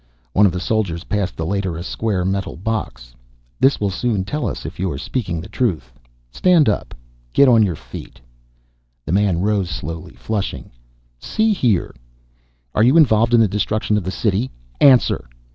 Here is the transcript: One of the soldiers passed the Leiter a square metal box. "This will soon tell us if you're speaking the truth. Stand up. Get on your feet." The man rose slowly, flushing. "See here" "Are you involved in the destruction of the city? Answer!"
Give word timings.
One 0.33 0.47
of 0.47 0.51
the 0.51 0.59
soldiers 0.59 1.03
passed 1.03 1.37
the 1.37 1.45
Leiter 1.45 1.77
a 1.77 1.83
square 1.83 2.25
metal 2.25 2.55
box. 2.55 3.13
"This 3.59 3.79
will 3.79 3.91
soon 3.91 4.25
tell 4.25 4.47
us 4.47 4.65
if 4.65 4.79
you're 4.79 4.97
speaking 4.97 5.39
the 5.39 5.47
truth. 5.47 5.93
Stand 6.31 6.67
up. 6.67 6.95
Get 7.33 7.47
on 7.47 7.61
your 7.61 7.75
feet." 7.75 8.19
The 9.05 9.11
man 9.11 9.41
rose 9.41 9.69
slowly, 9.69 10.15
flushing. 10.15 10.71
"See 11.19 11.53
here" 11.53 11.93
"Are 12.73 12.81
you 12.81 12.97
involved 12.97 13.35
in 13.35 13.39
the 13.41 13.47
destruction 13.47 13.95
of 13.95 14.03
the 14.03 14.09
city? 14.09 14.49
Answer!" 14.79 15.29